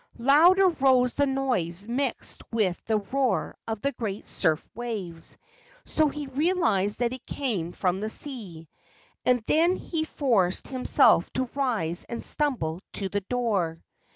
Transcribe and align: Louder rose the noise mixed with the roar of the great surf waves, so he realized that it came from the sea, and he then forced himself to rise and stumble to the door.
Louder 0.17 0.67
rose 0.67 1.13
the 1.13 1.27
noise 1.27 1.87
mixed 1.87 2.41
with 2.51 2.83
the 2.85 2.97
roar 2.97 3.55
of 3.67 3.81
the 3.81 3.91
great 3.91 4.25
surf 4.25 4.67
waves, 4.73 5.37
so 5.85 6.07
he 6.07 6.25
realized 6.25 6.97
that 6.97 7.13
it 7.13 7.23
came 7.27 7.71
from 7.71 7.99
the 8.01 8.09
sea, 8.09 8.67
and 9.27 9.43
he 9.47 10.03
then 10.03 10.05
forced 10.07 10.69
himself 10.69 11.31
to 11.33 11.51
rise 11.53 12.03
and 12.05 12.25
stumble 12.25 12.81
to 12.93 13.09
the 13.09 13.21
door. 13.21 13.79